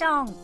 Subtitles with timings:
[0.00, 0.34] ション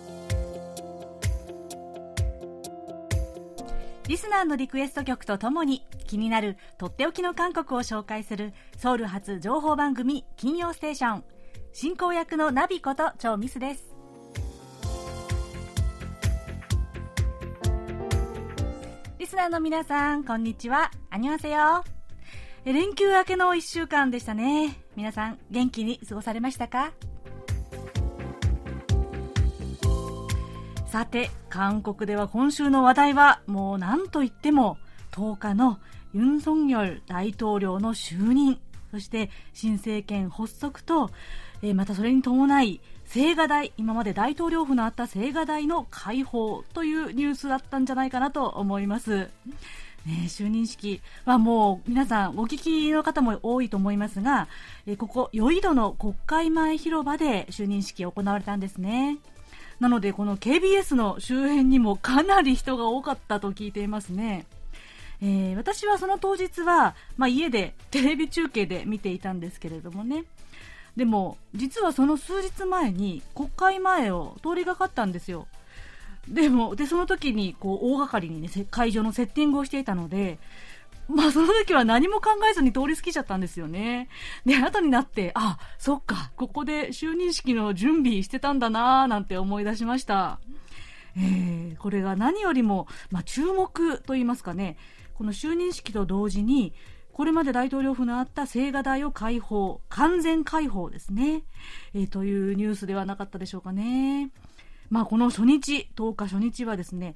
[4.06, 11.24] リスナーのリクエスト曲とともに気になるとっておきの韓国を紹介するソウル発情報番組金曜ステーション。
[11.72, 13.94] 進行役のナビことチョミスです。
[19.18, 20.90] リスナーの皆さんこんにちは。
[21.08, 21.82] 안녕하세요
[22.66, 24.76] 連休明けの1週間でしたね。
[24.96, 26.92] 皆さん元気に過ごされましたか？
[30.96, 34.78] さて、韓国では今週の話題は、もう何と言っても、
[35.12, 35.78] 10日の
[36.14, 38.58] ユン・ソンニョル大統領の就任、
[38.90, 41.10] そして新政権発足と、
[41.60, 42.80] えー、またそれに伴い、
[43.14, 49.28] 青瓦台、今まで大統領府のあった青瓦台の開放というニュースだったんじゃないかなと思います。
[50.06, 54.48] ね、就任式はもう皆さんお聞きの方も多いと思いますが、
[54.86, 59.18] えここ、ヨイドの国会前広場で就任式行われたんですね。
[59.80, 64.46] なのでこの KBS の周辺にもかなり人が多かったと聞いていますね。
[65.22, 70.24] えー、私はその当日は、まあ、家でテレビ中継で見ていたんですけれどもね
[70.94, 75.46] でも実はその数日前に国会前を通りがかったんですよ
[76.28, 80.38] でもでその時にこう大掛かりに、ね、会場のセッティングをしていたので
[81.08, 84.08] まあその時は何も考えずに通り過ぎちゃったんですよね。
[84.44, 90.40] で、後になって、あ、そっか、ここで就任式の準備してたんだなぁなんて思い出しました。
[91.16, 94.76] えー、これが何よりも、まあ、注目と言いますかね、
[95.14, 96.74] この就任式と同時に、
[97.12, 101.44] これまで大統領府のあった青瓦台を開放、完全開放ですね、
[101.94, 104.30] えー、というニュースではなかったでしょうかね。
[104.90, 107.14] まあ、この初日、10日初日はですね、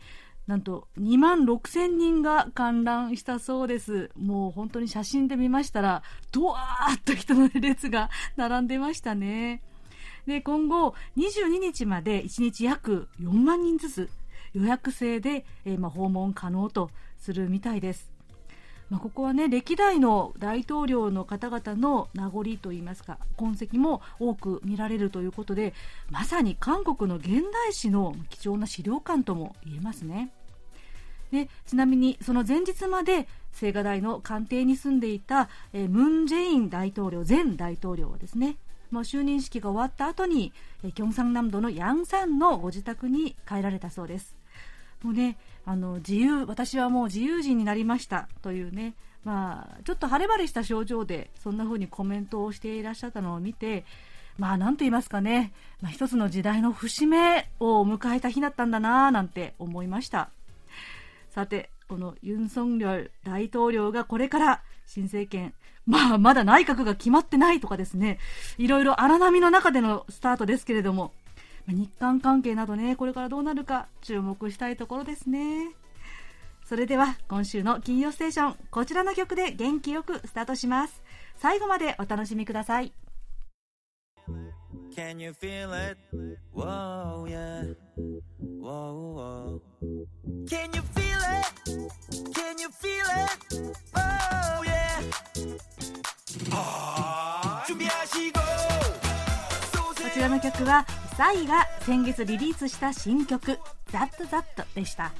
[0.50, 4.10] なんと2万6000人が観覧したそうです。
[4.16, 9.62] もう本当に写真で見ましたら、ドワーッと人の列が並んでましたね。
[10.26, 14.10] で、今後22日まで1日約4万人ずつ
[14.52, 18.10] 予約制で、えー、まあ、訪問可能とするみたいです。
[18.88, 25.74] まあ、ここはね歴代の大統領の方々の名残といいますか痕跡も多く見られるということで
[26.10, 30.32] まさに韓国の現代史の貴重な資料館とも言えますね。
[31.30, 33.28] でちなみにその前日まで
[33.60, 38.56] 青瓦台の官邸に住んでいた、えー、ムン・ジェイン大統領前大統領はですね
[38.90, 40.52] まあ、就任式が終わった後に、
[40.82, 44.34] えー、キョンサン南道のヤンサンのご自宅に帰られたそうです。
[45.04, 53.84] もうねあの自由私はもう自由人になりましたというねまあ、ちょっと晴れ晴れした症状でそんな風にコメントをしていらっしゃったのを見て
[54.38, 55.52] まあ、なんと言いますかね、
[55.82, 60.30] まあ、一つの時代の節目を迎えた日だったんだななんて思いました。
[61.30, 65.54] さて、このユン・ソンリョル大統領がこれから新政権、
[65.86, 68.18] まあ、まだ内閣が決まってないとかですね、
[68.58, 71.12] いろいろ荒波の中でのスタートですけれども、
[71.68, 75.70] 日韓関係などね、これからどうなるか注目したいところですね。
[76.64, 81.02] それでは今週の金曜ステーション、こちらの曲で元気よくスタートします。
[81.36, 82.92] 最後までお楽しみください。
[84.95, 85.97] Can you feel it?
[86.53, 87.63] Whoa, yeah.
[88.39, 89.61] Whoa, whoa.
[90.49, 91.45] Can you feel it?
[92.33, 93.75] Can you feel it?
[93.95, 95.01] Oh, yeah.
[97.67, 98.39] 준비하시고.
[100.05, 100.85] こちらの曲は
[101.17, 103.59] サイが先月リリースした新曲「
[103.91, 105.11] ザットザットでした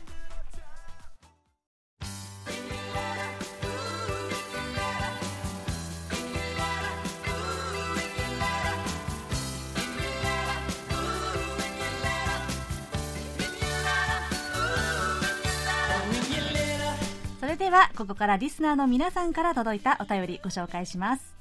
[17.60, 21.34] ではここからリスナーの皆さんから届いたお便りご紹介します。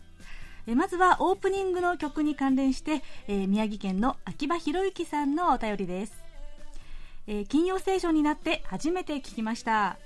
[0.68, 6.14] えまずはオープニングの曲に関連して、えー、宮城県の秋葉博之さんのお便りです、
[7.26, 9.98] えー、金曜ステーションになって初めて聞きました。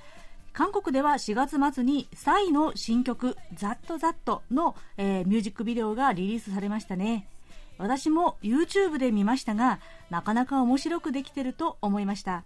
[0.53, 7.27] 韓国では4月末にサイの新曲「ザットザットの、えー、ミュージックビデオがリリースされましたね。
[7.80, 9.80] 私も YouTube で見ましたが
[10.12, 12.44] なかなか面白くできてると思いました。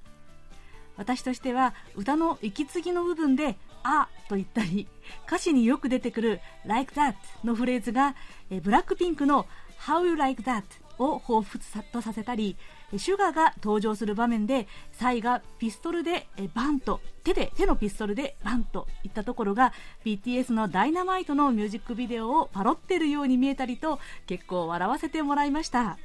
[0.97, 4.87] 私としては歌の息継ぎの部分で「あ」と言ったり
[5.27, 7.15] 歌詞によく出てくる「like that」
[7.45, 8.15] のフレーズが
[8.63, 9.45] ブラックピンクの
[9.79, 10.63] 「How you like that」
[10.99, 12.57] を彷彿とさせたり
[12.97, 19.73] シュガーが登場する場面でサイがピストルでバンと手で手のピストルでバンといったところが
[20.05, 25.97] BTS の「ダイナマイトのミュージックビデオをパロってるように見えたりと結構笑わせてもらいました。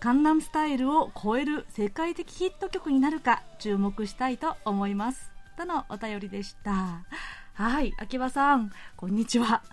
[0.00, 7.04] カンナムスタイルを超える世界的ヒット曲になるか注目したいと思いますとのお便りでした
[7.54, 9.64] はい、秋葉さん、こんにちは。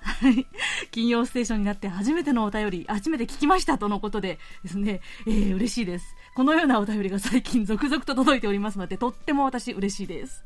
[0.90, 6.16] 金曜ステーションになって初めてのお便り、初めて聞きましたとのことでですね、えー、嬉しいです。
[6.34, 10.44] このようなお便りが最近続々と届いておりますので、とっても私嬉しいです。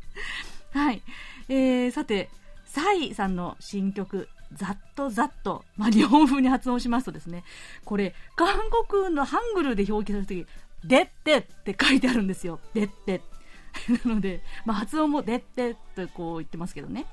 [0.73, 1.01] はい。
[1.47, 2.29] えー、さて、
[2.65, 7.43] サイさんの新曲、ざっとざっと、まあ、日本風に発音しますとですね、
[7.85, 8.47] これ、韓
[8.89, 12.59] 国のハングルで表記されるとき、でってって書いてあるんですよ。
[12.73, 13.21] でって。
[14.05, 17.05] なので、まあ、発音もでってってこう言ってますけどね。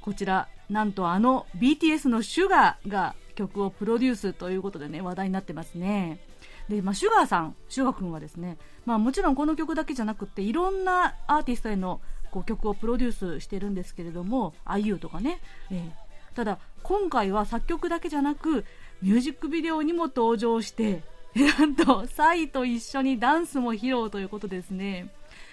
[0.00, 6.18] こちらなんとあの BTS のシュガーが曲をプロデュースということでね話題になってますね
[6.68, 8.56] で、まあ、シュガーさんシュガー君はですね、
[8.86, 12.00] まあ、もちろんこの曲だけじゃなくていろんなアーティストへの
[12.30, 15.40] こう曲をプロデュースしてるんですけれども IU とかね、
[15.70, 15.90] えー、
[16.34, 18.64] ただ今回は作曲だけじゃなく
[19.02, 21.02] ミュージックビデオにも登場して
[21.58, 25.12] なんとサイと一緒にダンスも披露ということですね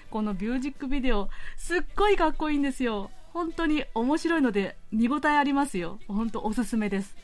[0.09, 5.99] このミュージックビデオすっごいかっこいいんですよ本当に面白いので見応えありますよ。
[6.07, 7.17] 本当おすすめです。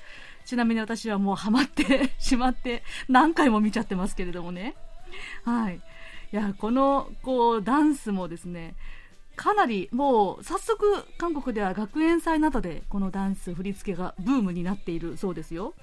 [0.43, 4.75] ちなみに私はもうハマって しまって何回も見ちゃってますけれどもね。
[5.45, 5.77] はい。
[5.77, 5.79] い
[6.35, 8.75] や、この、こう、ダンスもですね、
[9.35, 15.73] かなりもう早速韓国では学園祭などでこのダンス振り付けがブームになっているそうですよ。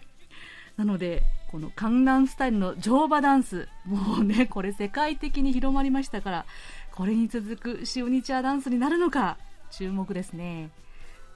[0.76, 6.46] なので、このカンナンスタイルの乗馬ダンス、もうね、 これ世界的に広まりましたから、
[6.94, 9.38] これに続くシオニチャーダンスになるのか、
[9.70, 10.70] 注目ですね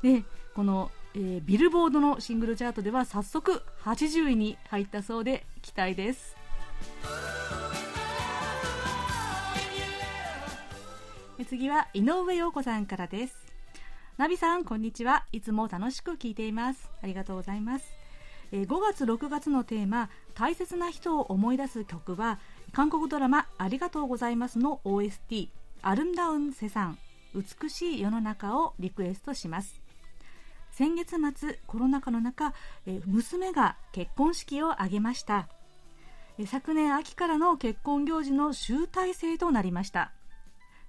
[0.02, 0.24] で
[0.54, 6.36] この、えー、ビルボードのシングルチャートでは早速80位に入ったそうで期待です
[11.44, 13.34] 次は井上陽子さんからです。
[14.16, 15.24] ナビさんこんにちは。
[15.32, 16.90] いつも楽しく聞いています。
[17.02, 17.94] ありがとうございます。
[18.52, 22.38] 5月6月のテーマ大切な人を思い出す曲は
[22.72, 25.48] 韓国ドラマありがとうございますの OST
[25.80, 26.98] アルンダウンセさん
[27.34, 29.80] 美しい世の中をリクエストします。
[30.70, 32.52] 先月末コロナ禍の中
[33.06, 35.48] 娘が結婚式を挙げました。
[36.46, 40.12] 昨年秋からの結婚行事の集大成となりました。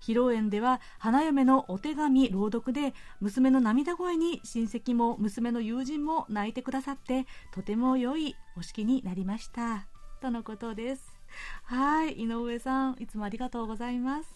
[0.05, 9.87] 披露宴では花嫁のお手紙朗読で娘の涙声に親戚も娘の友人も泣いてくださってとても良いお式になりました
[10.21, 11.15] とのことです
[11.63, 14.35] はい井上さんいつもありがとうございます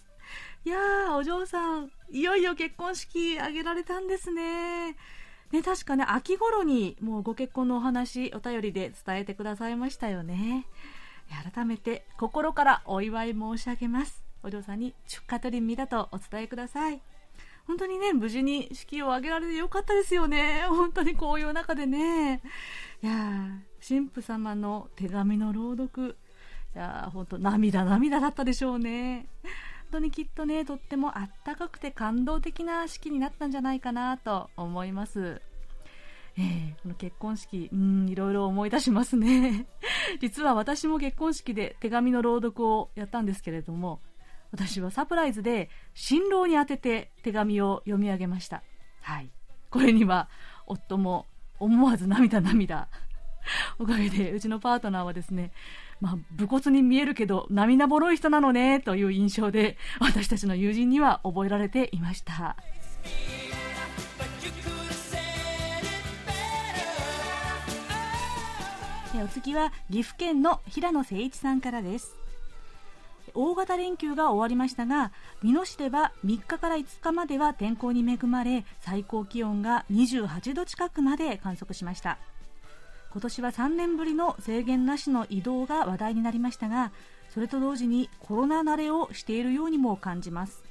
[0.66, 4.98] いやー、お嬢さん、いよいよ結婚式挙げられたんですね。
[5.52, 10.66] ね、確かね、秋頃にもうご結婚のお話、お便りで伝えてくださいましたよね。
[11.54, 14.27] 改めて心からお祝い申し上げます。
[14.48, 17.02] お嬢さんに出荷取り身だとお伝えください。
[17.68, 20.66] 本当にね、無事に式を挙げられてよかったですよね。
[20.70, 22.42] 本当にこういう中でね。
[23.04, 26.18] いやー、神父様の手紙の朗読。
[26.76, 29.28] いやー、本当涙涙だったでしょうね。
[29.44, 29.52] 本
[29.92, 35.42] 当にきっとねとってもあったかくて感動的な式になったんじゃないかなと思います。
[36.38, 39.66] えー、この結婚式、うん、いろいろ思い出しますね。
[40.22, 44.00] 実は私も結婚式で手紙の朗読をやったんですけれども、
[44.52, 48.64] 私はサプライズで新郎に宛てて手紙を読み上げました。
[49.02, 49.30] はい。
[49.70, 50.30] これには
[50.66, 51.26] 夫も
[51.60, 52.88] 思わず涙涙。
[53.80, 55.52] おかげでうちのパートナーはですね、
[56.02, 62.58] まあ、武骨に見えるけど涙ぼろい人なのねという印象で私たちの友人には覚えられていました
[69.24, 72.17] お次は岐阜県の平野誠一さんからです
[73.38, 75.12] 大型連休が終わりましたが
[75.44, 82.18] 美濃市では3日から5日までは天候に恵まれ最高気温が28度近くまで観測しました。
[83.12, 86.92] 今年は3年ぶりの制限なしの移動が話題になりましたが
[87.30, 90.64] それと同時にコロナ慣れをしているようにも感じます。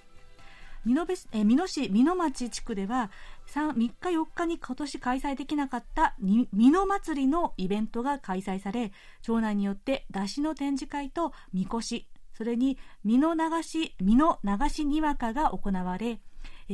[0.85, 3.11] 美濃え美濃市美濃町地区では
[3.49, 8.93] 3, 3日4日に今年開催できなかった美濃祭りのイベントが開催され
[9.23, 12.07] 町内によって出汁の展示会とみこし
[12.37, 16.21] それに美濃流し美濃流しにわかが行われ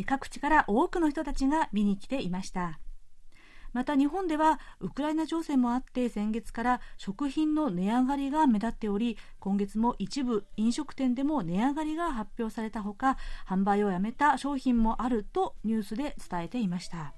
[0.07, 2.79] 各地から多くの人たちが見に来ていました。
[3.73, 13.17] また日本ではウクライナ情勢もあって先月から食品の値上がりが目立っており今月も一部飲食店でも値上がりが発表されたほか
[13.49, 17.15] 販売をやめた商品もあるとニュースで伝えていました。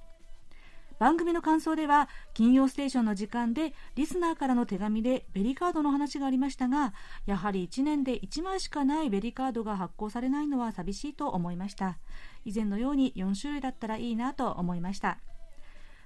[0.98, 6.94] 番組の感想では金曜ステーションの時間でリスナーからの手紙でベリカードの話がありましたが
[7.26, 11.98] やはり1年で1枚しかないベリカードが発行されないのは寂しいと思いました。
[12.44, 15.18] 以前のように4種類だったらいいなと思いました。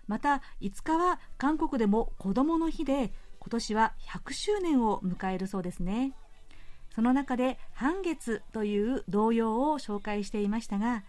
[0.07, 6.15] また5日は韓国でも子どもの日で今年は100周年を迎えるそうですね。
[6.95, 11.05] その中で半月という童謡を紹介していましたが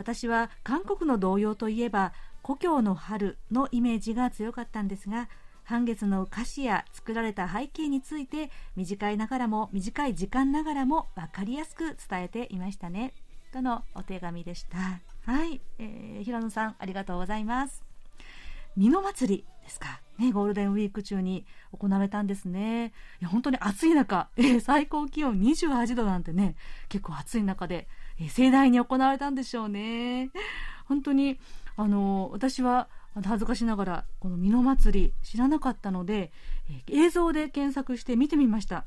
[0.00, 5.28] 私は韓国の童謡といえば故郷の春のイメージが強かったんですが
[5.62, 13.12] 半月の歌詞や作られた背景について短いながらも短い時間ながらも分かりやすく伝えていましたね。
[13.52, 14.78] とのお手紙でした。
[14.78, 17.82] はい、えー、平野さんありがとうございます。
[18.78, 20.00] 美濃祭りですか。
[20.18, 21.44] ね、ゴールデンウィーク中に
[21.78, 22.94] 行われたんですね。
[23.20, 26.56] いや、本当に暑い中、えー、最高気温28度なんてね、
[26.88, 27.86] 結構暑い中で、
[28.28, 30.30] 盛大に行われたんでしょうね。
[30.86, 31.38] 本当に、
[31.76, 36.30] あの、私は、恥ずかしながら、この美濃祭り知らなかったので、
[36.88, 38.84] え映像で検索して見てみました。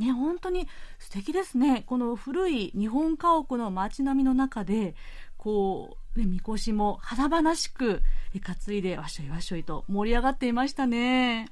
[0.00, 0.66] ね、本当に
[0.98, 1.84] 素敵ですね。
[1.86, 4.94] この古い日本家屋の街並みの中で、
[5.36, 8.02] こう、ね、みこしも華々しく
[8.32, 11.48] 担いでわっしょいわっしょいと盛り上がっていましたね。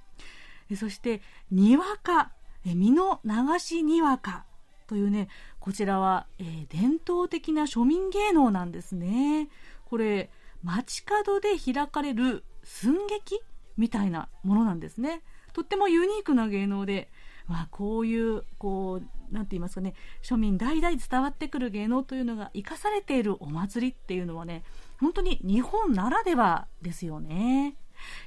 [0.76, 2.32] そして、にわか、
[2.64, 4.44] 身の流しにわか
[4.86, 5.28] というね、
[5.62, 9.48] こちらは、えー、伝統的な庶民芸能なんですね。
[9.84, 10.28] これ、
[10.64, 13.40] 街角で開かれる寸劇
[13.76, 15.22] みたいなものなんですね。
[15.52, 17.12] とってもユニークな芸能で、
[17.46, 24.64] まあ、こういう、こう、なんて言いますかね、庶民代々伝わってくる芸能というのが生かされているお祭りっていうのはね、
[24.98, 27.76] 本当に日本ならではですよね。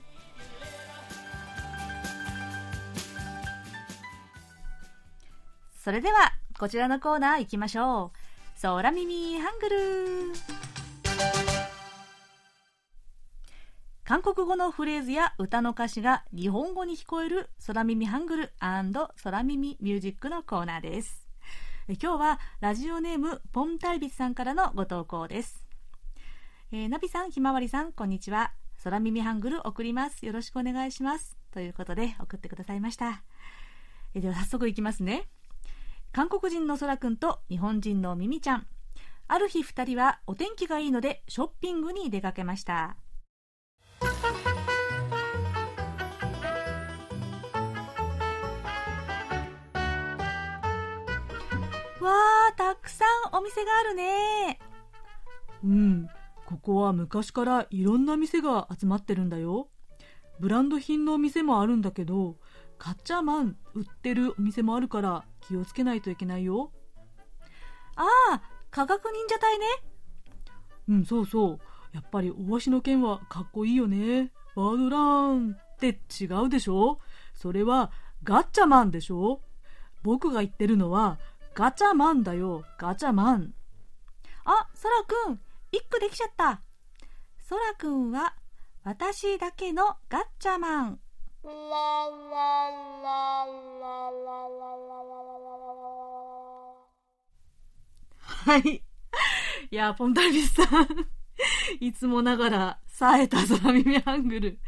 [5.83, 8.17] それでは、こちらのコーナー行きましょう。
[8.61, 9.77] 空耳ハングル
[14.07, 21.27] 韓国語のフレーズや歌の歌詞が日本語に聞こえる空耳ハングル空耳ミュージックのコーナーです。
[21.89, 25.61] 今日はラジオネームポンタイビスさんからのご投稿です。
[26.71, 28.53] えー、ナビさん、ひまわりさん、こんにちは。
[28.81, 30.25] 空耳ハングル送ります。
[30.25, 31.37] よろしくお願いします。
[31.51, 33.23] ということで送ってくださいました。
[34.13, 35.27] えー、では早速いきますね。
[36.13, 38.67] 韓国人のそらくんと日本人のミミちゃん。
[39.27, 42.95] ある日2人はお天気がいいのでショッピングに出かけました。
[52.01, 52.11] わ
[52.49, 54.59] あ、たくさんお店があるね。
[55.63, 56.07] うん、
[56.45, 59.69] ここは昔からいろんな店が集まってるんだよ。
[60.39, 62.37] ブランド品のお店もあるんだけど、
[62.77, 66.71] カッチャーマン売ってるお店もあるから気をつけないといけないよ。
[67.95, 69.65] ああ、科学忍者隊ね。
[70.87, 71.59] うん、そうそう。
[71.97, 74.31] やっぱり大足の剣はかっこいいよね。
[74.55, 76.99] バードラーンって違うでしょ？
[77.33, 77.91] それは
[78.23, 79.41] ガッチャマンでしょ？
[80.03, 81.17] 僕が言ってるのは
[81.55, 83.55] ガチャマンだよ、ガチャマン。
[84.45, 85.39] あ、そらくん、
[85.71, 86.61] 一句できちゃった。
[87.41, 88.35] そらくんは
[88.83, 90.99] 私だけのガッチャマン。
[98.19, 98.83] はい。
[99.71, 100.87] いや、ポンタビスさん
[101.79, 104.59] いつもながら、冴えた空耳ハングル。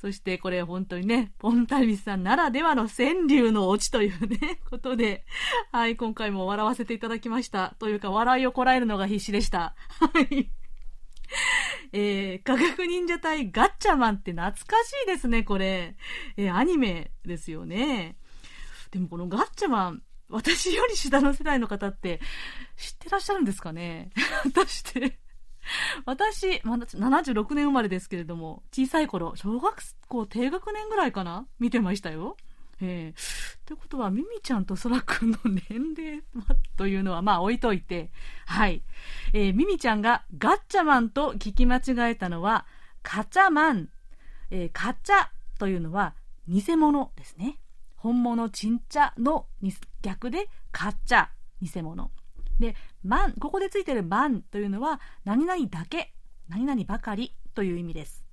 [0.00, 5.24] そしてこれ本当にね、ポンタビスさんならではの川柳のオチというね、 ことで、
[5.72, 7.74] はい、今回も笑わせていただきました。
[7.78, 9.74] というか、笑いをこらえるのが必死でした。
[9.98, 10.50] はい。
[11.92, 15.96] えー、科学忍者隊ガッチャマンって懐かしいですね、これ。
[16.36, 18.16] えー、アニメですよね。
[18.90, 22.20] でもこのガッチャマン、私より下の世代の方って
[22.76, 24.10] 知ってらっしゃるんですかね？
[24.42, 25.18] 果たして
[26.04, 31.46] 私、まだ76年生まれですけれども、小さい頃、小学校低学年ぐらいかな？
[31.58, 32.36] 見てましたよ。
[32.80, 36.56] えー、ということは、ミミちゃんとソラくんの年齢は？
[36.76, 38.10] というのは、まあ置いといて、
[38.46, 38.82] はい。
[39.32, 42.66] えー、ミミちゃんがガッチャマンと聞き間違えたのは、
[43.02, 43.88] カチャマン。
[44.50, 46.14] えー、カチャというのは
[46.46, 47.58] 偽物ですね。
[47.96, 49.46] 本物チンチャの
[50.02, 51.28] 逆でカチャ、
[51.60, 52.10] 偽物。
[52.58, 56.12] で、万、ここでついてる万というのは、何々だけ、
[56.48, 58.24] 何々ばかりという意味です。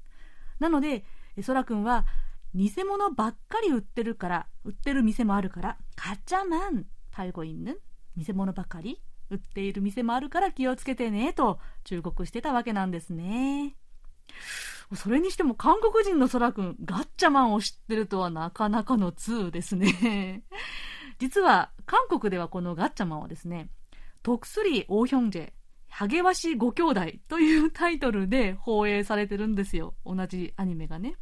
[0.60, 1.04] なので、
[1.42, 2.06] そらくんは、
[2.54, 7.80] 偽物ばっかり売ってるから、売ってる店もあるから、ガチャマン、タイ語いんぬ、
[8.16, 13.76] 偽物ばかり売っている店もあるから気をつけてね、と忠告してたわけなんですね。
[14.96, 20.44] それにしても韓国人の空くん、ガッチャマンを知ってるとはなかなかの通ですね。
[21.20, 23.70] 実は韓国ではこのガッチャマンはですね、
[24.24, 25.52] 特スリーオーヒョンジェ、
[25.90, 29.96] ハゲワシご兄弟という タイトルで放映されてるんですよ。
[30.06, 31.16] 同じアニメがね。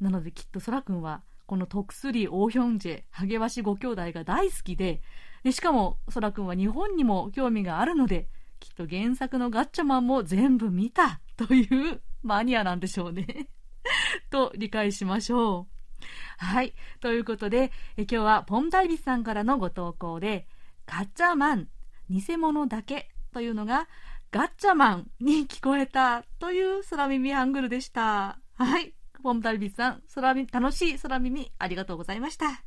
[0.00, 5.02] なのできっと空くんは、この特スリオーヒョンジェ、ハゲワシご兄弟が大好きで、
[5.42, 13.50] でしかも空くんは日本にも興味があるので、きっと原作のガッチャマンも全部見たというマニアなんでしょうね
[14.30, 15.68] と理解しましょ
[16.00, 16.04] う。
[16.38, 16.72] はい。
[17.00, 20.48] ということで、え今日はポンダイビスさんからのご投稿で、
[20.86, 21.68] ガッチャマン、
[22.10, 23.88] 偽物だけというのが、
[24.30, 28.38] ガッチャマンに聞こえたという空耳ハングルでした。
[28.54, 28.94] はい。
[29.22, 32.64] ポンタルビンさん、空耳、楽しい空耳ありがとうございました。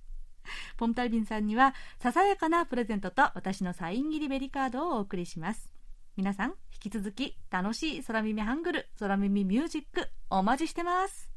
[0.77, 5.69] ポンタルビンさんには、ささやかなプレゼントと私のサイン入りベリカードをお送りします。
[6.15, 11.36] 皆さん、引き続き楽しい空耳ハングル、空耳ミュージックお待ちしてます。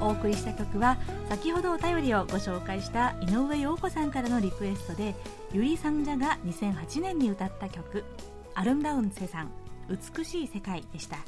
[0.00, 0.96] お送りした曲は
[1.28, 5.14] 先ほどお便りをご紹介した井上陽子さんからのリクエストで
[5.52, 8.04] ゆりさんじゃが2008年に歌った曲
[8.54, 9.50] 「アルンダウンセさん
[9.88, 11.18] 美しい世界」でした。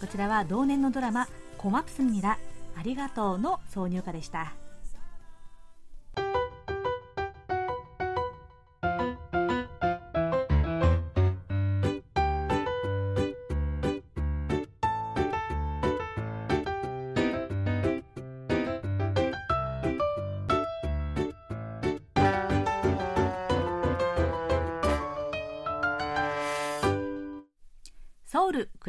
[0.00, 2.38] こちらは同年のドラマ「コマプスミラ
[2.76, 4.61] ありがとう」の挿入歌でした。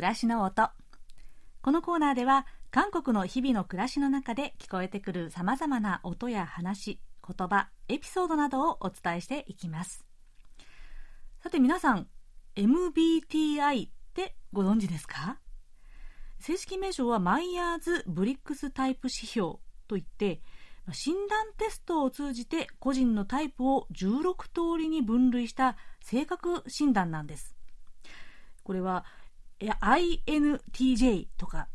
[0.04, 0.70] 暮らしの音。
[1.62, 10.06] このコーナーでは韓国の日々の暮らしの中で聞こえてくるさまざまな音や話言葉エピソードなどをお伝えしていきます。
[11.42, 12.08] さて皆さん
[12.58, 15.38] MBTI ってご存知ですか？
[16.38, 19.54] 正式名称はマイヤーズ・ブリックスタイプ指標
[19.88, 20.42] といって
[20.92, 27.56] 診断テストを通じて個人のタイプを16通りに分類した性格診断なんです。
[28.66, 29.06] これは
[29.60, 31.68] INTJ とか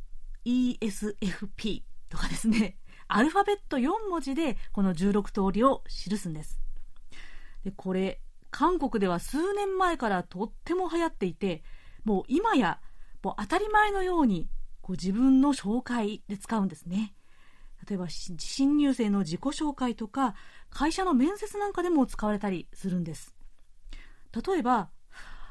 [0.45, 2.77] ESFP とかですね、
[3.09, 6.61] アルファベット4文字でこの16通りを記すんです。
[7.65, 11.63] で、これ、韓国では数年前からとっても流行っていて、
[12.05, 12.81] もう今や
[13.23, 14.49] もう当たり前のように
[14.81, 17.15] こう自分の紹介で使うんですね。
[17.87, 20.35] 例えば新入生の自己紹介とか
[20.71, 23.35] 会社の面接なんかでも使われたりするんです。
[24.47, 24.91] 例えば、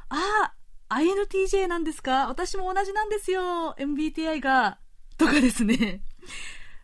[0.09, 0.53] ああ、
[0.89, 4.79] INTJ なんですか私も同じなんですよ MBTI が。
[5.17, 6.01] とかですね。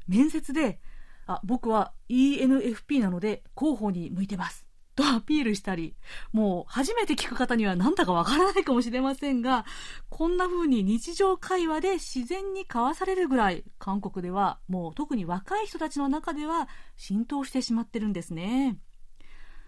[0.08, 0.80] 面接で、
[1.26, 4.66] あ、僕は ENFP なので広報に向いてます。
[4.96, 5.96] とアピールしたり、
[6.32, 9.66] もう初めて聞く方には何だかわからないかもしれませんが、
[10.10, 18.78] こんな風に日常会話で自然に交わされるぐらい、韓国ではもう特に若い人たちの中では浸透してしまってるんですね。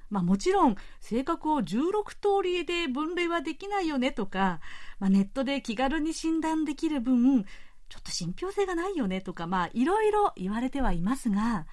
[0.09, 4.59] まあ、もちろん性格を16通りで分類はできないよねとか、
[4.99, 7.45] まあ、ネットで気軽に診断できる分
[7.89, 11.67] ちょっと信憑性がないよねとかまあいろいろ言われてはいますが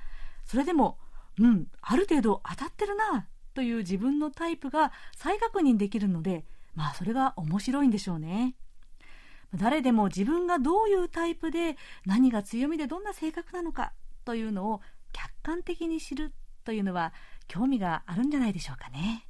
[0.45, 0.99] それでも
[1.39, 8.55] うんある程度当たってるなという自分のタイプが再確認できるのでまあそれが面白いんでしょうね。
[9.55, 13.93] 誰でも自分がどういうタイプで何が強みでどんな性格なのか
[14.25, 14.81] というのを
[15.13, 16.33] 客観的に知る
[16.65, 17.13] というのは
[17.47, 19.27] 興味があるんじゃないでしょうかね。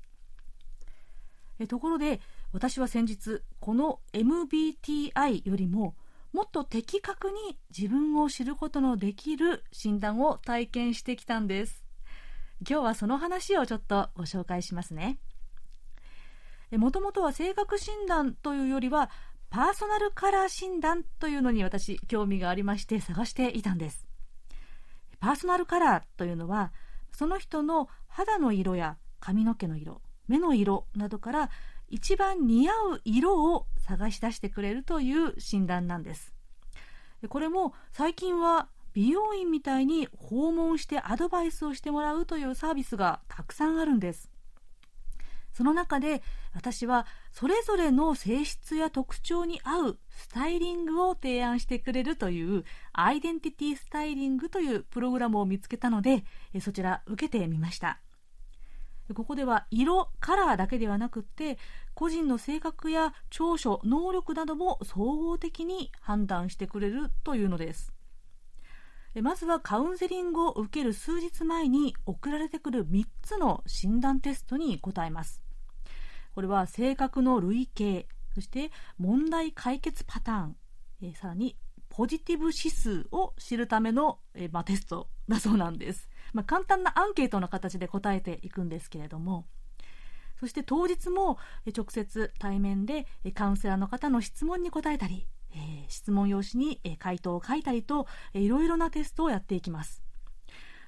[1.59, 2.21] えところで
[2.53, 5.95] 私は先日この MBTI よりも
[6.33, 11.85] もっと的確に自分を知ることのできる診断を体験してきたんです。
[12.69, 15.19] 今日はその話をちょっとご紹介しますね。
[16.71, 19.11] もともとは性格診断というよりは
[19.51, 24.07] パーソナルカラー診断というのに私興味がありまして探していたんです。
[25.21, 26.73] パーソナルカラーというのは
[27.13, 31.51] その人の肌の色や髪の毛の色目の色などから
[31.89, 36.33] 一番似合う色を探し出してくれるという診断なんです。
[37.29, 44.31] これも最近は美容院みたいに訪問してアドバイスをしてもらうというサービスがたくさんあるんです。
[45.53, 46.23] その中で
[46.55, 56.25] 私はそれぞれの性質や特徴に合うスタイリングを提案してくれるというアイデンティティスタイリングというプログラムを見つけたので
[56.61, 58.01] そちら受けてみました。
[59.15, 61.59] ここでは色、カラーだけではなくって
[61.95, 67.93] 個人の性格や長所、能力なども総合的に判断してくれるというのです。
[69.21, 75.42] まずはカウンセリングを受ける数日前に送られてくる3つの診断テストに答えます。
[76.35, 80.57] これは性格の類型そして問題解決パターン、
[81.03, 81.57] えー、さらに
[81.89, 89.47] ポジティブ指数を知るための、えー、まあ、テストだそうなんです、まあ、簡単なアンケートの形で答えていくんですけれども
[90.41, 91.39] そして当日も
[91.77, 100.03] 直接対面でカウンセラーの方の質問に答えたりえー、質問用紙に、回答を書いたりと、えー、いろいろなテストをやっていきます。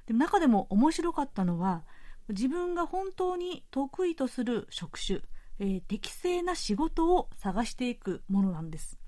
[0.06, 1.82] でも中でも面白かったのは
[2.28, 5.20] 自分が本当に得意とする職種、
[5.58, 8.98] えー、適正な仕事を探していくものなんです、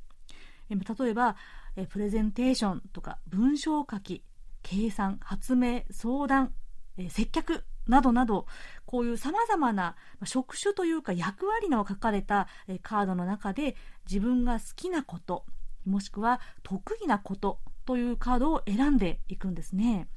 [0.70, 1.36] えー、例えば、
[1.76, 4.22] えー、プレゼンテーションとか文章書き
[4.62, 6.52] 計算発明相談、
[6.98, 8.46] え接客などなど
[8.84, 12.48] こういうさまざまな職種というか役割の書かれた
[12.82, 13.76] カードの中で
[14.10, 15.44] 自分が好きなこと
[15.84, 20.08] もしくは得意なことというカードを選んでいくんですね。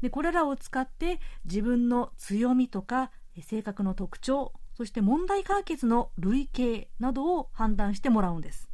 [0.00, 8.68] でこれらを使って自分の強みとか性格の特徴そして問題解決の類型などを判断してもらうんです。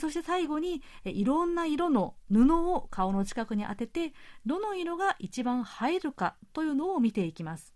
[0.00, 4.12] そして最後にいろんな色の布を顔の近くに当てて
[4.44, 7.74] どの色が一番映えるかというのを見ていきます。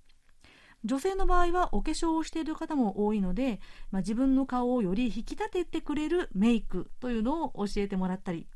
[0.84, 3.60] 女性の場合はお化粧をしている方も多いので、
[3.90, 8.46] まあ、自分の顔をより引き立ててくれるメイクというのを教えてもらったり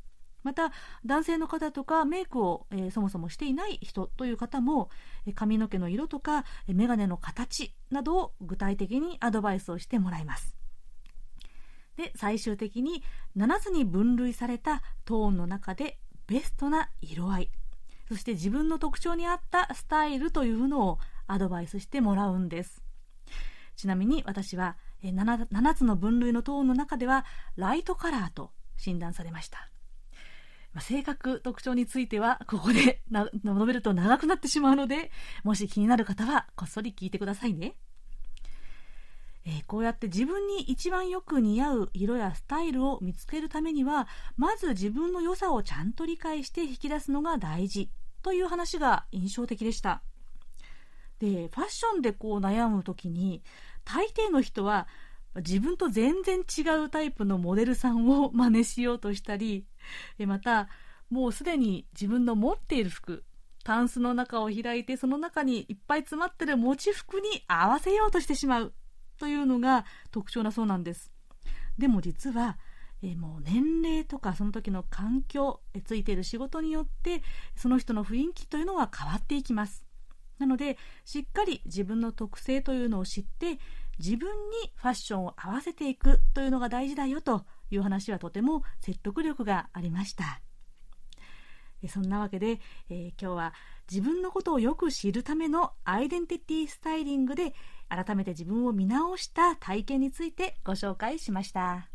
[0.43, 0.71] また
[1.05, 4.89] 男性の方とかメイクを、えー、そもそもしていない人という方も
[5.35, 10.55] 髪の毛の色とか眼鏡の形などを具体的にアドバイスをしてもらいます。
[11.95, 13.03] で最終的に
[13.37, 17.51] 7つに分類されたトーンの中でベストな色合い
[18.09, 22.83] そして自分の特徴に合ったスタイルというのをアドバイスしてもらうんです。
[23.75, 27.25] ちなみに私は 7, 7つの分類のトーンの中では
[27.55, 29.72] ライトカラーと診断されました。
[30.73, 35.11] ま性格特徴についてはここで 述べると長くなってしまうので
[35.43, 37.75] もし気になる方はこっそり聞いてくださいね。
[39.45, 44.07] えー、こうやって自分に一番よく似合う色やスタイルを見つけるためには
[44.37, 47.89] まず自分の良さをちゃんと理解して引き出すのが大事
[48.21, 50.01] という話が印象的でした。
[51.19, 53.43] でファッションでこう悩む時に
[53.85, 54.87] 大抵の人は
[55.37, 59.65] 自分と全然違うタイプのモデルさんを真似しようとしたり
[60.19, 60.69] また
[61.09, 63.23] もうすでに自分の持っている服
[63.63, 68.73] タンスの中を開いてその中にいっぱい詰まってる持ち服に合わせようとしてしまう
[69.17, 71.11] というのが特徴だそうなんです。
[71.77, 72.57] でも実は
[73.01, 77.21] えもう年齢とかその時の環境えついている仕事によって
[77.55, 79.85] その人の雰囲気というのは変わっていきます。
[80.39, 83.59] なのでしっかり自分の特性というのを知って
[83.99, 90.41] 自分にファッションを合わせていくというのが大事だよという話はとても説得力がありました
[91.89, 93.53] そんなわけで、えー、今日は
[93.91, 97.53] 自分のことをよく知るためのアイデンティティスタイリングで
[97.89, 101.92] 改めて自分を見直した体験についてご紹介しました。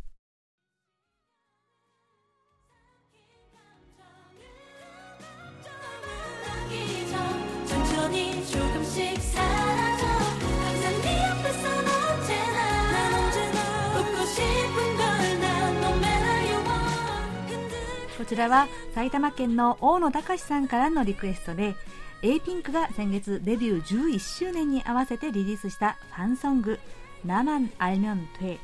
[18.29, 21.75] ちらは埼玉県の大野隆さんからのリクエストで
[22.21, 26.79] A ピンクが先月デビュー11周年に合わせてリリースしたファンソング
[27.25, 28.59] 「ナマン・アルミョン・トゥエ」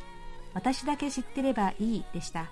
[0.52, 2.50] 私だけ知ってればいいでした。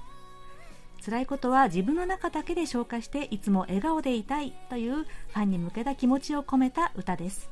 [1.05, 7.52] 辛いことは自分の中だけで消化していつも笑顔でいたいというファンに向けた気持ちを込めた歌です。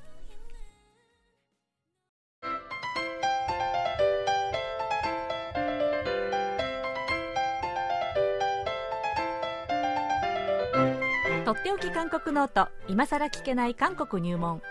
[11.50, 14.62] とっておき韓国ノート今さら聞けない韓国入門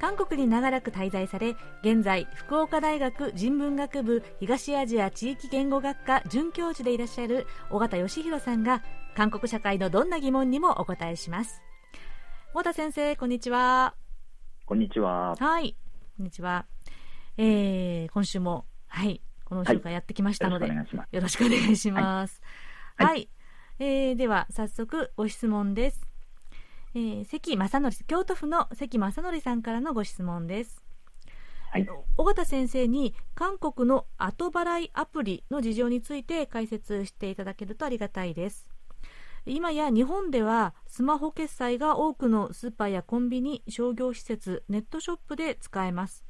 [0.00, 8.84] 韓国に長らく滞在され現在福岡大学人文学部東アジア地域言語学科准教授でいらっしゃる尾形義弘さんが
[9.16, 11.62] 韓国社会のどんな疑問にもお答えします
[12.54, 13.96] 尾田先生こんにちは
[14.66, 15.34] こんにちは。
[15.34, 15.76] はい。
[16.16, 16.66] こんにちは。
[17.36, 21.14] えー、今週も、はい、この週間やってきましたので、よろしくお願いします。
[21.16, 22.42] よろしくお願いします。
[22.96, 23.28] はいはい。
[23.80, 26.06] えー、では、早速、ご質問です。
[26.94, 30.84] えー、関正則、京都府の関正則さんからのご質問です。
[31.70, 31.88] はい。
[32.16, 38.68] 尾形先生に韓国の後払いアプリの事情について解説していただけるとありがたいです
[39.46, 46.24] 今や日本ではスマホ決済が多くのスーパーやコンビニ商業施設ネットショップで使えます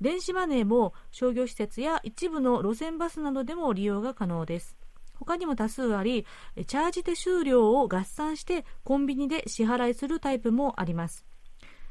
[0.00, 4.76] 電子マネーも商業施設や一部の路線バスなどでも利用が可能です。
[5.16, 6.24] 他にも多数あり
[6.66, 11.26] チャージ手数料を合算してコンビニで支払いするタイプもあります。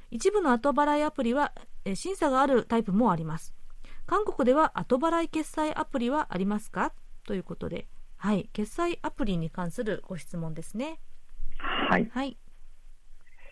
[0.10, 1.52] 一部の後払いアプリは
[1.84, 3.54] えー審査があるタイプもあります。
[4.06, 6.94] 韓国では後払い決済アプリはありますか？
[7.26, 7.88] ということで。
[8.16, 8.50] はい。
[8.54, 11.00] 決済アプリに関するご質問ですね。
[11.90, 12.10] はい。
[12.14, 12.38] はい。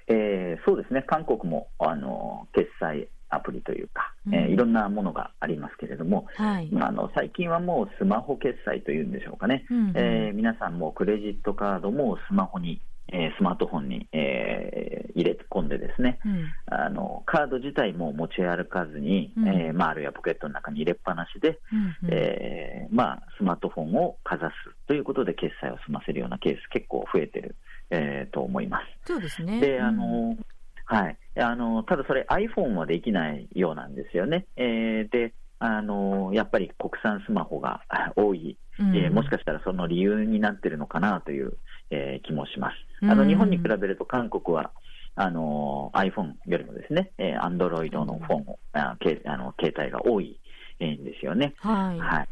[0.07, 1.03] えーそうですね。
[1.05, 9.93] 韓国も、あの、決済アプリというか、えーうんいろんなものがありますけれども、はい、まあ、あの最近はもうスマホ決済というんでしょうかね、うんうん。
[9.95, 16.45] えー皆さんもクレジットカードもスマホに、えースマートフォンに、えー入れ込んでですね、うん。
[16.67, 19.47] あのカード自体も持ち歩かずに、うん。
[19.47, 22.13] えーまあ、あるいはポケットの中に入れっぱなしで、うんうん。
[22.13, 24.53] えーまあ、スマートフォンをかざす
[24.87, 27.55] ということで決済を済ませるようなケース結構増えてる、
[27.91, 28.85] えーと思います。
[29.05, 29.59] そうですね。
[29.61, 29.97] で、あうん。
[29.97, 30.37] の、
[30.85, 31.17] はい。
[31.37, 34.45] あの、ただそれ iPhone はできないようなんですよね。
[34.55, 41.53] えーで、あの、やっぱり国産スマホがあ 多い、うんえーもしかしたらその理由になってるのかなという、
[41.89, 42.75] えー気もします。
[43.01, 44.71] うんあの、日本に比べると韓国は、
[45.15, 50.39] あの、iPhone よりもですね、えー、Android のフォンを、あけあの携帯が多い、
[50.79, 51.55] えーんですよね。
[51.59, 52.27] はい、はい。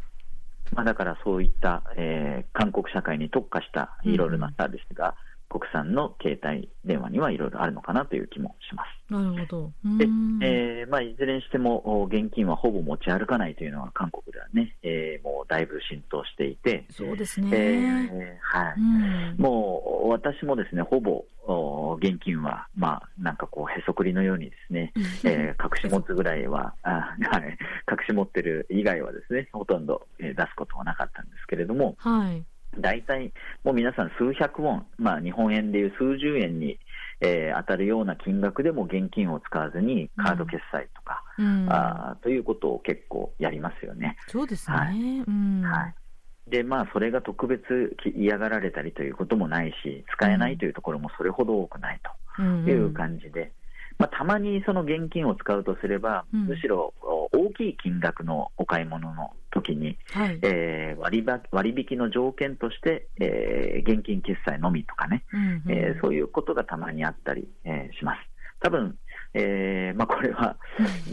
[0.76, 5.16] まあ、だからそういった、えー韓国社会に特化したいろいろなサービスが、
[5.54, 9.14] 国産の携帯電話にはいろいろあるのかなという気もします。
[9.14, 9.72] なるほど。
[10.00, 19.36] でうん、えーまあ、いずれにしてもお現金はほぼ持ち歩かないというのは韓国ではね、えーもうだいぶ浸透していて、そうですね、えーはい、うん。
[19.38, 24.92] もう私もですね、ほぼお現金は、まあ、なんかこう、へそくりのようにですね、
[25.24, 27.58] えー隠し持つぐらいは、あはい、
[27.92, 32.44] 隠し持ってる以外はですね、ほとんど、えー出すことはなかったんですけれども、はい
[32.80, 33.34] 大体
[33.64, 36.80] もう皆さん数百ウォン、まあ、日本円でいう数十円に、
[37.22, 41.68] えー当たるような金額でも現金を使わずにカード決済とか、うん。
[41.70, 44.18] あーということを結構やりますよね。
[44.28, 44.96] そうですね、はい。
[44.96, 45.62] うん。
[45.62, 45.96] はい。
[46.50, 52.02] でまあ、それが特別き嫌がられたりということもないし、使えないというところもそれほど多くない
[52.40, 53.52] うんという感じで、
[53.98, 56.48] まあ、たまにその現金を使うとすれば、うん。
[56.48, 65.72] むしろお大きい金額のお買い物の時に、はい、えー割ば割引の条件として、えー現金決済のみとかね、うんうん。
[65.72, 68.20] えーそういうことがたまにあったり、えーします。
[68.60, 68.98] 多分、
[69.34, 70.56] えーまあ、これは、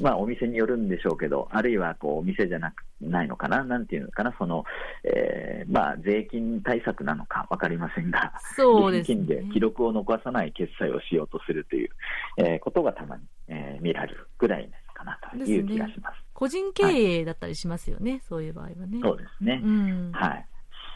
[0.01, 4.65] まあ、お店によるんでしょうけど、あるいはこうお店じゃなくないのかな、なんていうのかな、その
[5.03, 9.21] えーまあ、税金対策なのか分かりませんが、そうですね。
[9.21, 11.91] 現金で記録を残さない決済をしようとするという、
[12.37, 16.30] えーことがたまに、えー見られるぐらいかなという気がします。
[16.41, 18.99] 個人経営だったりしますよね、そういう場合はね。
[19.03, 19.61] そうですね。
[19.63, 20.47] うん、はい。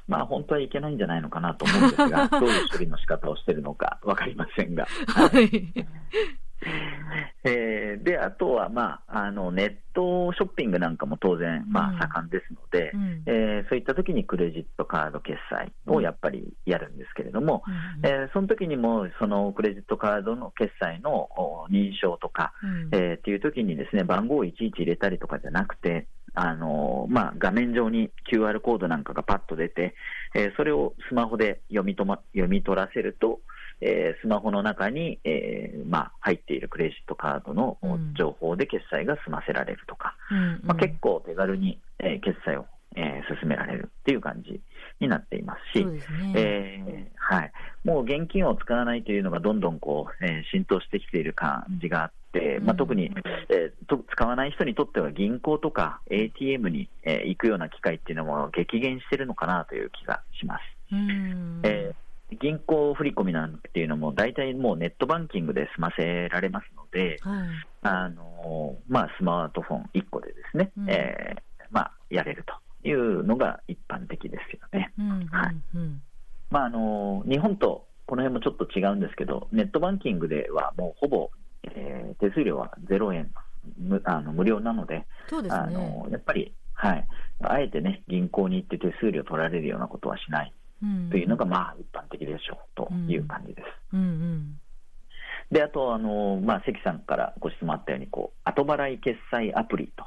[0.09, 4.87] まあ、本当はいけないんじゃないのかなと思うんですが、 どういう処理の仕方をしているのか分かりませんが。
[5.07, 5.75] はい。
[7.45, 11.97] えーで、あとは、まあ、あのネットショッピングなんかも当然、まうん。
[12.03, 13.23] あ、盛んですので、うん。
[13.27, 17.71] えーそういった時にクレジットカード決済をやっぱりやるんですけれども、う
[18.07, 22.89] んえーその時にもそのクレジットカードの決済のお認証とか、うん。
[22.93, 29.95] えーっていう時にですね番号をいちいち入れたりとかじゃなくて、あのーまあ、画面上に QR コードなんかがパッと出て、
[30.35, 33.41] えーそれをスマホで読みとま読み取らせると、
[33.85, 37.77] えースマホの中に、えーまあ、入っているクレジットカードの
[38.19, 42.67] 情報で決済が済ませられるとか、うんまあ、結構手軽に、えー決済を、
[42.97, 44.61] えー進められるっていう感じ
[45.01, 46.01] になっていますし、ね。
[46.35, 47.53] えーはい、
[47.85, 53.11] もう現金を使わないというのがどんどんこう、えー浸透してきている感じがあって、まあ、うん特に、
[53.51, 60.63] えーと使わない人にとっては銀行とか ATM に、えー行くような機会っていうのも激減しているのかなという気がします。
[60.91, 61.61] うん。
[61.65, 62.04] えー
[62.41, 67.49] 銀行振込なんていうのも大体もうネットバンキングで済ませられますので、はい。
[67.83, 74.93] あのまあ、スマートフォン1個でですね、うんえーまあ、やれるというのが一般的ですよね。
[77.29, 81.31] 日本とこの辺もちょっと違うんですけど、ネットバンキングではもうほぼ、
[81.65, 83.31] えー手数料は0円
[83.79, 85.75] 無あの無料なので、そうですあね。
[85.75, 87.09] のやっぱり、はい、
[87.43, 90.53] あえてね、銀行に行って手数料取られるようなことはしない
[91.11, 93.67] というのが、まあ、一般的でしょうという感じです。
[93.93, 94.61] うんうん
[95.51, 100.05] で、あと、あの、まあ、関さんからご質問あったように、こう、後払い決済アプリと、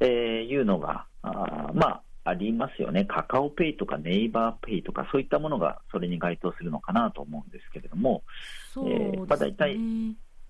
[0.00, 0.08] えー
[0.44, 3.04] いうのが、あーまあ、ありますよね。
[3.04, 8.22] カカオペイとかネイバーペイとか、そういったものがそれに該当するのかなと思うんですけれども、
[8.72, 9.10] そうですね。
[9.14, 9.76] えーまあ大体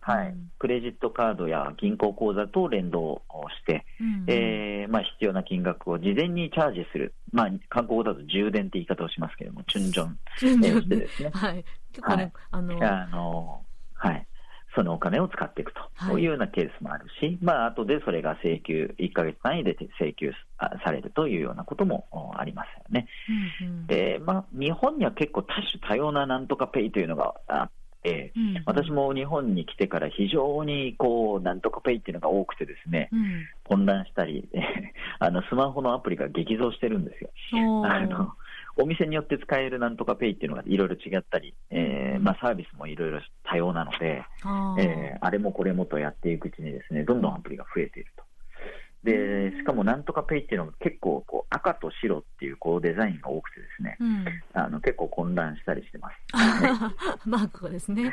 [0.00, 0.28] はい。
[0.28, 0.50] うん。
[0.58, 3.22] クレジットカードや銀行口座と連動を
[3.62, 4.24] して、うん。
[4.28, 11.30] えーまあ、必要な金額を事前にチャージする、まあ、韓国語だと充電って言い方をしますけれども、チュンジョン、えーしてですね。
[11.34, 11.64] はい。
[11.92, 12.32] 結構ね、はい。
[12.50, 14.26] あの、あのはい、
[14.74, 16.08] そのお金を使っていくと、はい。
[16.10, 23.08] こういうようなケースもあるし、まあ後でそれが請求、1ヶ月単位で請求あされるというようなこともおありますよね。
[23.60, 23.86] うんうん。
[23.86, 27.70] で、まあ、日本には結構多種多様ななんとかペイというのがあっ
[28.02, 28.62] て、うん。
[28.66, 33.46] 私も日本に来てから非常にこう、なんとかペイっていうのが多くてですね、うん。
[33.64, 34.48] 混乱したり、
[35.18, 37.30] あのスマホのアプリが激増してるんですよ。
[37.86, 38.32] あの
[38.76, 44.82] お店によって使えるなんとかペイっていうのがいろいろ違ったり、えーまあ、サービスもいろいろ多様なので、あー。
[44.82, 48.24] えーあれもこれもとやっていくうちにですね、どんどんアプリが増えていると。
[49.04, 54.26] で、しかもなんとかペイっていうのが結構こう赤と白っていうこうデザインが多くてですね、うん。
[54.52, 56.14] あの結構混乱したりしてます。
[57.24, 58.04] マークがですね。
[58.04, 58.12] はい。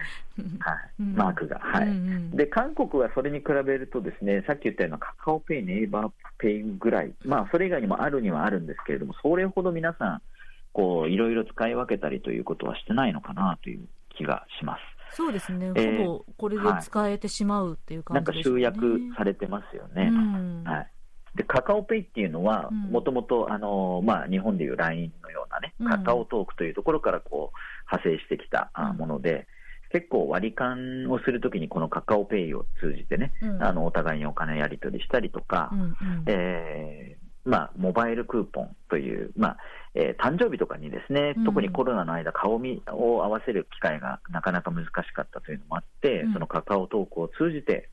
[1.00, 1.60] うんマークが。
[1.60, 1.88] はい。
[1.88, 10.22] うんうんで、韓国はそれに比べるとですね、さっき言ったようなカカオペイ、ネイバーペイぐらい、まあ、それ以外にもあるにはあるんですけれども、それほど皆さん、
[10.72, 14.97] こう、いろいろ使い分けたりということはしてないのかなという気がします。
[15.18, 15.72] そうですね。
[15.76, 18.56] えーほぼこれで使えてしまうっていうなんか感じですね。
[18.58, 20.12] 集約されてますよね。
[20.14, 20.92] うんはい。
[21.36, 27.58] で、カカオペイっていうのは、うんもともと、あの、まあ、日本でいう LINE のようなねうん、カカオトークというところからこう、
[27.92, 29.48] 派生してきたもので、
[29.92, 35.96] 結構割り勘をするときにこのカカオペイを通じてね、うんあの、お互いにお金やり取りしたりとか、うんうん
[36.28, 39.58] えーまあ、モバイルクーポンという、まあ
[39.98, 47.90] えー誕生日とかにですねうん、特にコロナの間、顔見を合わせる機会がなかなか難しかったというのもあって、うんそのカカオトークを通じて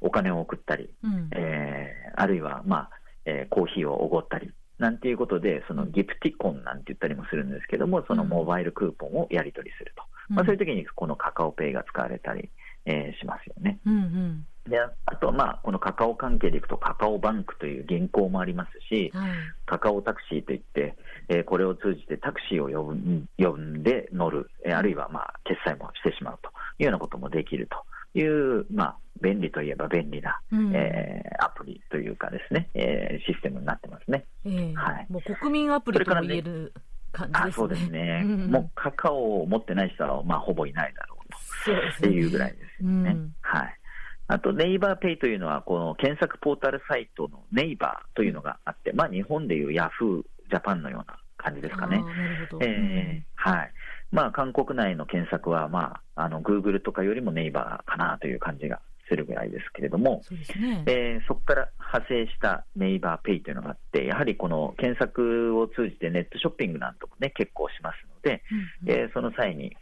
[0.00, 2.90] お金を送ったり、うんえーあるいは、まあ
[3.24, 4.50] えーコーヒーをおごったり。
[4.78, 10.02] なんていうことで、そのギプティコンなんて言ったりもするんですけども、そのモバイルクーポンをやり取りすると。
[10.28, 12.50] まあ、そういう時にこのカカオペイが使われたり、
[12.84, 13.78] えーしますよね。
[13.86, 19.30] うんうんで、あと、まあ、このカカオ関係でいくと、カカオバンクという銀行もありますし、はい
[19.66, 20.94] カカオタクシーといって、
[21.28, 22.96] えーこれを通じてタクシーを呼ぶ
[23.36, 27.68] 呼んで乗る、えーあるいは、まあ、決済もしてしまうというようなこともできる
[28.14, 28.24] とい
[28.60, 34.26] う、まあ、便利といえば便利な、うんえーアプリというかですね、えーシステムになってますね。
[34.44, 36.72] ええはいもう国民アプリとも言える
[37.12, 37.50] 感じですね。
[37.50, 42.06] あそうですね、んんもうカカオを持ってない人は、まあ、ほぼいないだろうと。
[42.06, 43.10] いうぐらいですよね。
[43.10, 43.80] うんはい。
[44.28, 52.00] あと、ネイバーペイというのは、この検索ポータルサイトのネイバーというのがあって、まあ、日本でいうヤフージャパンのような感じですかねあ。
[52.00, 52.64] ーなるほど。
[52.64, 53.72] えーはい。
[54.10, 60.82] まあ、韓国内の検索は、まあ、あの、グーグルとかよりもネイバーかなという感じがするぐらいですけれども、そね。
[60.86, 69.76] えーそこから派生したネイバーペイというのがあって、やはりこの検索を通じてネットショッピングなんともね、結構しますので、うんうんえーその際に、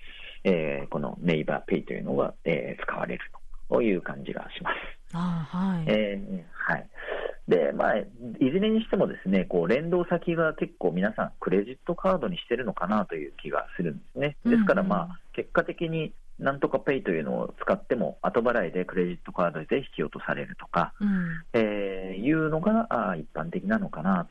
[0.44, 3.38] えーこのネイバーペイというのが、えー使われると
[3.83, 4.77] いう感じがします。
[5.16, 5.85] あーはい。
[5.88, 6.88] えーはい。
[7.46, 8.07] で、まあ、い
[8.40, 14.37] ずれにしてもですね、こう、連動先が結構皆さんクレジットカードにしてるのかなという気がするんですね。
[14.46, 24.27] ですからうんうんまあ、結果的になんとかペイというのを使っても後払いでクレジットカードで引き落とされるとか、うんえーいうのがあー一般的なのかな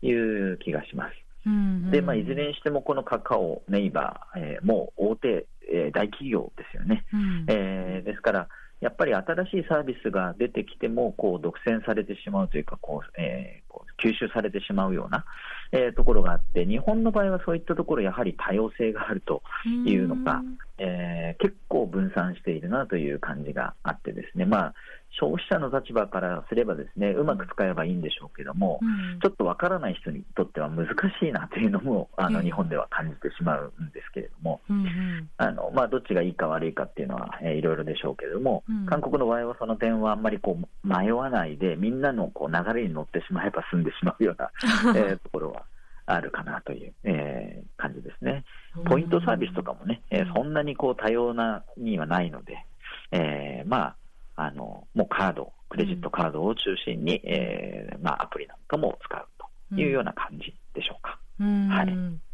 [0.00, 0.12] とい
[0.52, 1.12] う気がします。
[1.46, 7.04] うんうんで、まあ、いずれにしてもこのカカオ、ネイバー、えーもう大手、えー大企業ですよね。
[7.12, 8.48] うんえーですから、
[8.82, 15.24] やっぱり新しいサービスが出てきても、こう独占されてしまうというか、こうえーこう吸収されてしまうような、
[15.70, 19.42] えーところがあって、日本の場合はそういったところ、やはり多様性があると
[19.86, 20.42] いうのか、
[20.78, 24.74] えー結構分散しているなという感じがあってですね、まあ、
[25.12, 29.20] 消費者の立場からすればですね、うまく使えばいいんでしょうけども、うん。
[29.20, 30.86] ちょっとわからない人にとっては難
[31.20, 35.28] しいなというのも、あのええ日本では感じてしまうんですけれども、うんうん。
[35.36, 38.86] あのまあ、どっちがいいか悪いかっていうのは、えーいろいろでしょうけれども、うん。
[38.86, 44.50] 韓国の場合はその点はあんまりこう迷わないで、みんなのこう流れに乗ってしまえば済んでしまうような、
[44.96, 45.64] えーところは
[46.06, 48.44] あるかなという、えー感じですね。
[48.86, 52.64] ポイントサービスとかもね、えーうんそんなにこう多様なにはないので、
[53.12, 53.96] えーまあ、
[54.44, 59.26] あのもうカード、クレジットカードを中心に、えーまあ、アプリなんかも使う
[59.70, 61.18] というような感じでしょうか。
[61.40, 61.68] うん。
[61.68, 61.86] はい。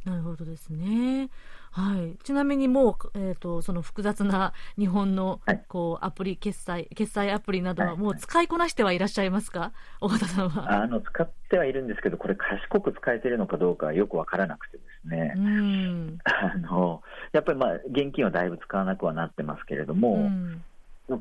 [0.04, 1.28] なるほどですね。
[1.70, 10.82] はい、ちなみにもう、えーと、その複雑な日本の、はい、こうアプリ決済決済アプリなどはもう使いこなしてはいらっしゃいますか、尾形さんは。
[10.82, 16.18] あの使ってはいるんですけど、これ、賢く使えてるのかどうかはよく分からなくてですね、うん。
[16.24, 17.02] あの
[17.32, 20.64] やっぱり、まあ、現金はだいぶ使わなくはなってますけれども、うん、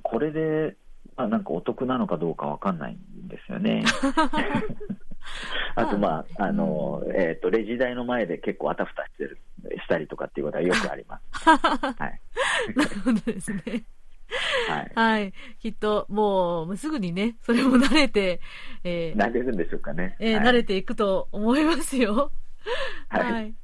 [0.04, 0.76] これで、
[1.16, 3.84] まあ、なんかお得なのかどうか分かんないんですよね。
[5.76, 11.50] あと、まあ、あの、えっ、ー、と、レジ台の前で結構あたふたしてる、したりとかっていうことはよくあります。
[11.50, 12.22] はい。
[12.76, 13.84] なるほどですね。
[14.68, 15.34] はい、はい。
[15.60, 18.42] きっと、もう、すぐにね、それも慣れて、
[18.84, 20.16] えー、慣れるんでしょうかね。
[20.20, 22.32] えーはい、慣れていくと思いますよ。
[23.10, 23.56] はい、はい。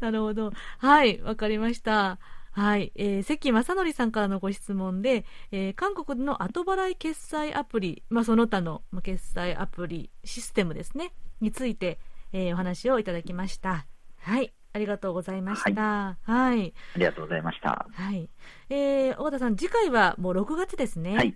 [0.00, 0.52] なるほど。
[0.78, 2.18] はい、わかりました。
[2.52, 11.98] はい、えー、関正則さんからのご質問で、えー、韓国の後払い決済アプリ、まあ、その他の決済アプリシステムですねについて、
[12.32, 13.86] えー、お話をいただきました
[14.18, 16.16] はいありがとうございました。
[16.22, 16.56] はい。
[16.56, 17.86] はい、ありがとうございました。
[17.92, 18.28] はい。
[18.70, 21.14] えー、尾形さん、次回はもう6月ですね。
[21.14, 21.34] はい。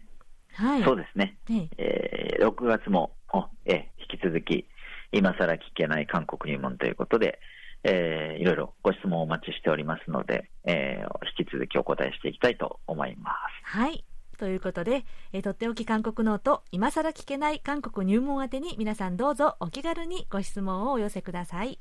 [0.54, 0.82] はい。
[0.82, 1.36] そうですね。
[1.48, 3.12] ねえー、6月も、
[3.66, 3.74] えー、
[4.12, 4.66] 引き続き、
[5.12, 7.38] 今更聞けない韓国入門ということで、
[7.84, 13.76] えー、いろいろご質問をお待ちしておりますので、えー、引き続きお答えしていきたいと思います。
[13.76, 14.04] はい。
[14.38, 21.78] ということで、えー、とっておき韓国ノート、今更聞けない韓国入門宛てに皆さんどうぞお気軽にご質問をお寄せください。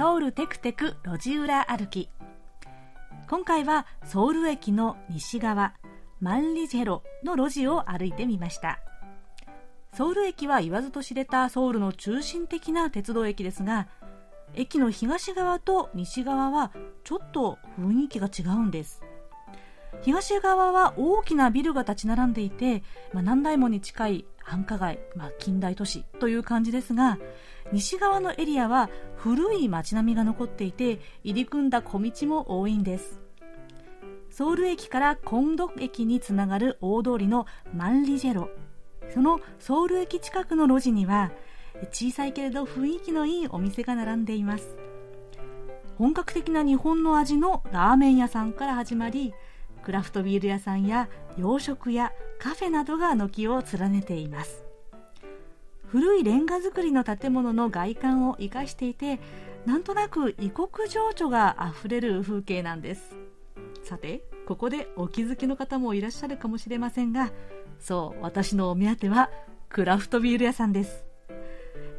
[0.00, 2.08] ソウルテクテク路地裏歩き
[3.28, 5.74] 今回はソウル駅の西側
[6.20, 8.80] マンリジェロの路地を歩いてみました。
[9.94, 13.88] ソウル駅は言わずと知れたソウルの中心的な鉄道駅ですが
[14.54, 16.72] 駅の東側と西側は
[17.04, 19.02] ちょっと雰囲気が違うんです。
[20.02, 27.18] 東側は大きなビルが立ち並んでいて、まあ、何台もに近い繁華街、まあ、近代都市という感じですが
[27.72, 33.20] 西側のエリアは古い街並みが残っていて入り組んだ小道も多いんです。
[34.30, 38.48] ソウル駅からコンド駅につながる大通りのマンリジェロ。
[39.12, 41.32] そのソウル駅近くの路地には
[41.90, 44.76] 小さいけれど雰囲気のいいお店が並んでいます。
[45.98, 49.34] 本格的な日本の味のラーメン屋さんから始まり
[49.82, 54.64] クラフトビール屋さんや洋食屋カフェなどが軒を連ねています。
[55.88, 59.18] 古いレンガ造りの建物の外観を生かしていて
[59.66, 63.16] なんとなく異国情緒があふれる風景なんです。
[63.90, 67.32] さてここでお気づきの方もいらっしゃるかもしれませんが
[67.80, 69.30] そう私のお目当ては
[69.68, 71.04] クラフトビール屋さんです。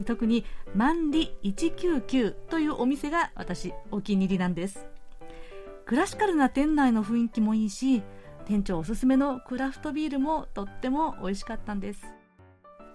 [0.05, 4.87] 特にマンリ199というお店が私お気に入りなんです。
[5.85, 8.03] クラシカルな店内の雰囲気もいいし
[8.45, 12.01] 店長おすすめのクラフトビールもとっても美味しかったんです。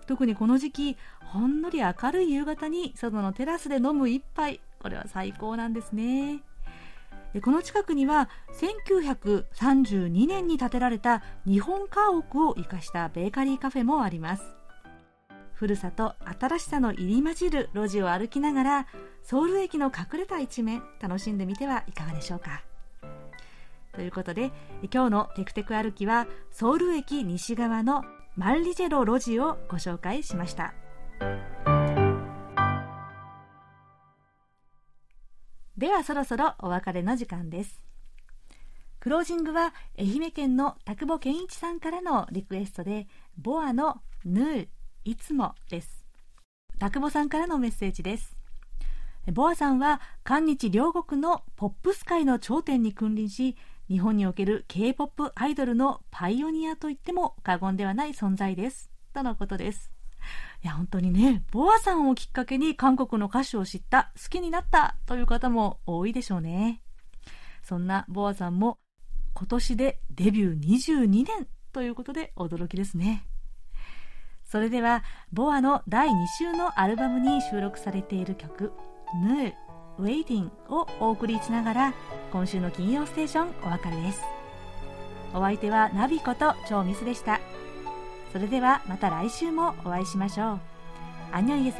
[0.06, 6.42] 特にこの時期ほんのり明るい夕方に外のテラスで飲む一杯これは最高なんですね。
[7.42, 8.28] この近くには
[8.60, 14.56] 1932年に建てられた日本家屋を生かしたベーカリーカフェもあります。
[15.54, 18.86] 古さと新しさの入り混じる路地を歩きながら
[19.22, 22.62] ソウル駅の隠れた一面楽しんでみてはいかがでしょうか。
[23.94, 24.52] ということで
[24.92, 28.04] 今日のテクテク歩きはソウル駅西側の
[28.36, 30.74] マンリジェロ路地をご紹介しました。
[35.76, 37.82] ではそろそろお別れの時間です
[38.98, 43.06] クロージングは愛媛県の田久保健一さんからのリクエストで
[43.36, 44.68] ボアのヌー
[45.04, 46.06] いつもです
[46.78, 48.36] 田久保さんからのメッセージです
[49.32, 53.56] ボアさんは韓日両国のポップス界の頂点に君臨し
[53.88, 58.90] 日本における K-POP アイドルのパイオニアと言っても過言ではない存在です。
[59.14, 59.95] とのことです。
[60.62, 66.82] いや、本当にね、ボアさんをきっかけに韓国の歌手を知った、好きになったという方も多いでしょうね。
[67.62, 68.78] そんなボアさんも
[69.34, 73.26] 今年でデビュー22年ということで驚きですね。
[74.44, 75.02] それでは、
[75.32, 78.72] ボアの第2週のアルバムに収録されている曲、
[79.22, 79.66] ヌー、
[79.98, 81.94] ウェイティンをお送りしながら
[82.32, 84.20] 今週の金曜ステーションお別れです
[85.32, 87.40] お相手はナビこと超ミスでした
[88.36, 90.60] それではまた来週もお会いしましょう。
[91.32, 91.72] アンニョンイ